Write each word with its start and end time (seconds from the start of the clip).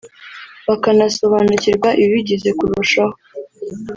bakanasobanukirwa 0.67 1.89
ibibigize 2.01 2.49
kurushaho 2.59 3.15